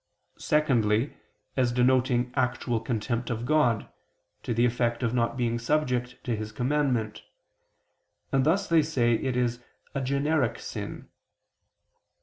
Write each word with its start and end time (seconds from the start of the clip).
Secondly, 0.39 1.15
as 1.55 1.71
denoting 1.71 2.33
actual 2.35 2.79
contempt 2.79 3.29
of 3.29 3.45
God, 3.45 3.87
to 4.41 4.51
the 4.51 4.65
effect 4.65 5.03
of 5.03 5.13
not 5.13 5.37
being 5.37 5.59
subject 5.59 6.15
to 6.23 6.35
His 6.35 6.51
commandment; 6.51 7.21
and 8.31 8.43
thus, 8.43 8.67
they 8.67 8.81
say, 8.81 9.13
it 9.13 9.37
is 9.37 9.59
a 9.93 10.01
generic 10.01 10.57
sin. 10.57 11.07